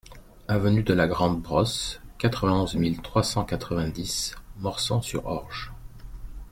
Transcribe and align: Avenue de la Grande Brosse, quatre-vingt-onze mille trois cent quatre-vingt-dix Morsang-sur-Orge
Avenue 0.47 0.81
de 0.81 0.95
la 0.95 1.05
Grande 1.05 1.43
Brosse, 1.43 2.01
quatre-vingt-onze 2.17 2.73
mille 2.73 3.03
trois 3.03 3.21
cent 3.21 3.45
quatre-vingt-dix 3.45 4.33
Morsang-sur-Orge 4.57 5.71